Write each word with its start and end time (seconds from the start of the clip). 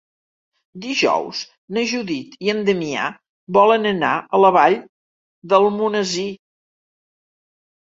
Dijous 0.85 1.41
na 1.77 1.83
Judit 1.91 2.33
i 2.47 2.51
en 2.55 2.63
Damià 2.71 3.05
volen 3.59 3.87
anar 3.91 4.15
a 4.17 4.41
la 4.47 4.53
Vall 4.57 4.81
d'Almonesir. 5.55 6.29